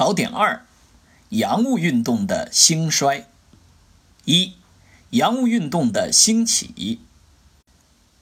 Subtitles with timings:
[0.00, 0.64] 考点二：
[1.28, 3.28] 洋务运动的兴衰。
[4.24, 4.54] 一、
[5.10, 7.00] 洋务运动的兴起。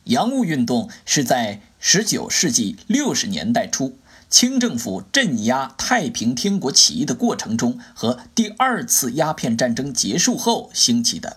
[0.03, 3.97] 洋务运动是在19世纪60年代初，
[4.29, 11.37] 清政府镇压太平天国起义的过程中和第二次鸦片战争结束后兴起的。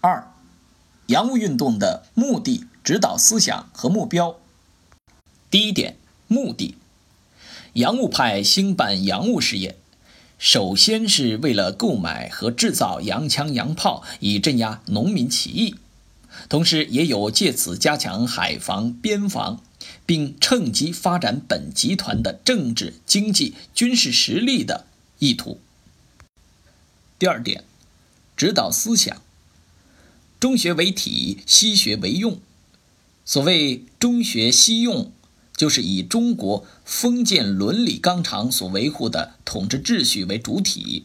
[0.00, 0.30] 二、
[1.06, 4.36] 洋务运动的目的、指导思想和目标。
[5.50, 5.96] 第一点，
[6.28, 6.77] 目的。
[7.78, 9.76] 洋务派兴办洋务事业，
[10.36, 15.76] 首先是为了购买和制造洋枪洋炮，以镇压农民起义，
[16.48, 19.62] 同时也有借此加强海防边防，
[20.04, 24.86] 并趁机发展本集团的政治、经济、军事实力的
[25.20, 25.60] 意图。
[27.16, 27.62] 第二点，
[28.36, 29.22] 指导思想：
[30.40, 32.40] 中学为体，西学为用。
[33.24, 35.12] 所谓中学西用。
[35.58, 41.04] 就是以中国封建伦理纲常所维护的统治秩序为主体，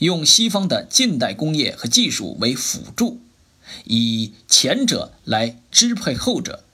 [0.00, 3.20] 用西方的近代工业和技术为辅助，
[3.84, 6.64] 以前者来支配后者。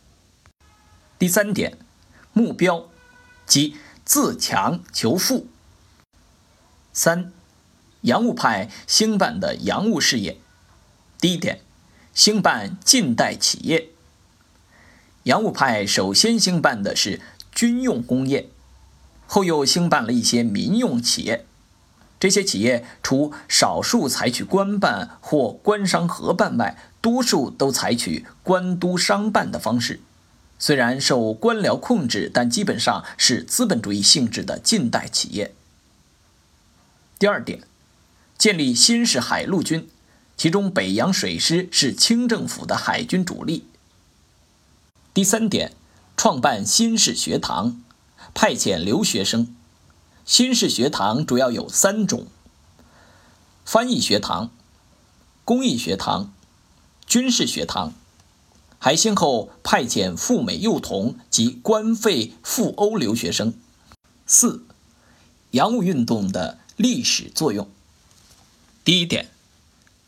[1.18, 1.76] 第三点，
[2.32, 2.88] 目标，
[3.46, 5.46] 即自强求富。
[6.94, 7.30] 三，
[8.00, 10.38] 洋务派兴办的洋务事业。
[11.20, 11.60] 第一点，
[12.14, 13.90] 兴办近代企业。
[15.24, 17.20] 洋务派首先兴办的是
[17.52, 18.48] 军用工业，
[19.26, 21.46] 后又兴办了一些民用企业。
[22.18, 30.00] 这些企业除少数采取官办或官商合办外，多数都采取官督商办的方式。
[30.58, 35.54] 虽然受官僚控制，但基本上是资本主义性质的近代企业。
[37.18, 37.62] 第二点，
[38.36, 39.88] 建立新式海陆军，
[40.36, 43.64] 其中北洋水师是清政府的海军主力。
[45.20, 45.76] 第三点，
[46.16, 47.82] 创办新式学堂，
[48.32, 49.54] 派遣留学生。
[50.24, 52.26] 新式学堂主要有三种：
[53.66, 54.50] 翻译学堂、
[55.44, 56.32] 工艺学堂、
[57.06, 57.92] 军事学堂。
[58.78, 63.52] 还先后派遣赴美幼童及官费赴欧留学生。
[64.24, 64.64] 四，
[65.50, 67.68] 洋务运动的历史作用。
[68.82, 69.28] 第一点。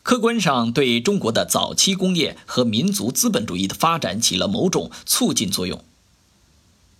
[0.03, 5.83] 客观上对中国的早期工业和民族资本主义的发展起了某种促进作用。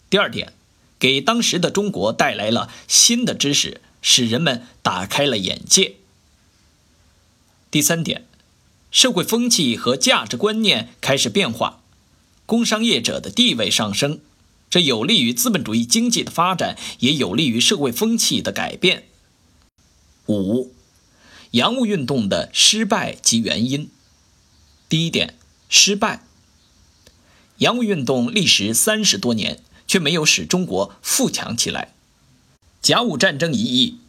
[0.09, 0.53] 第二点，
[0.97, 5.95] 给当时的中国带来了新的知识，使人们打开了眼界。
[7.69, 8.25] 第三点，
[8.89, 11.81] 社会风气和价值观念开始变化，
[12.45, 14.21] 工商业者的地位上升，
[14.69, 19.07] 这有利于资本主义经济的发展，也有利于社会风气的改变。
[20.27, 20.71] 五。
[21.53, 23.91] 洋务运动的失败及原因。
[24.89, 25.35] 第一点，
[25.69, 26.23] 失败。
[27.59, 31.93] 洋务运动历时三十多年，却没有使中国富强起来。
[32.81, 33.99] 甲午战争一役，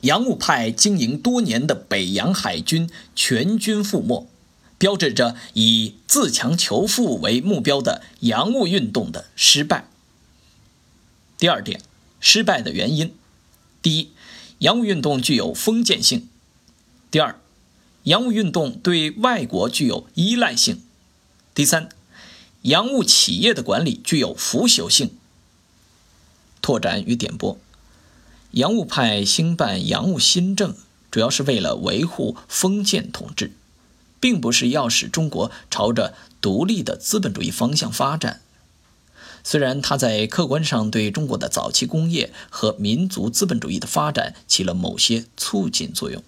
[0.00, 4.26] 洋务派经营多年的北洋海军全军覆没，
[4.76, 9.88] 标志着以自强求富为目标的洋务运动的失败。
[11.38, 11.80] 第二点，
[12.18, 13.14] 失败的原因。
[13.80, 14.10] 第一，
[14.58, 16.26] 洋务运动具有封建性。
[17.10, 17.40] 第二，
[18.04, 20.80] 洋务运动对外国具有依赖性。
[21.52, 21.88] 第三，
[22.62, 25.10] 洋务企业的管理具有腐朽性。
[26.62, 27.58] 拓展与点拨：
[28.52, 30.76] 洋务派兴办洋务新政，
[31.10, 33.50] 主要是为了维护封建统治，
[34.20, 38.40] 并不是要使中国朝着独立的资本主义方向发展。
[39.42, 46.22] 虽然它在客观上对中国的早期工业和民族资本主义的发展起了某些促进作用。